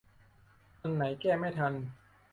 [0.81, 1.73] อันไหนแก้ไม่ทัน